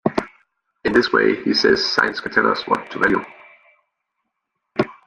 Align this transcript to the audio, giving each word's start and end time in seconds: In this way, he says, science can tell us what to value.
In 0.83 0.93
this 0.93 1.13
way, 1.13 1.43
he 1.43 1.53
says, 1.53 1.85
science 1.85 2.19
can 2.19 2.31
tell 2.31 2.47
us 2.47 2.65
what 2.65 2.89
to 2.89 2.97
value. 2.97 3.23